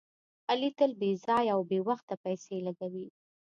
علي 0.51 0.69
تل 0.77 0.91
بې 0.99 1.11
ځایه 1.25 1.51
او 1.55 1.61
بې 1.69 1.79
وخته 1.87 2.13
پیسې 2.23 2.55
لګوي. 2.67 3.07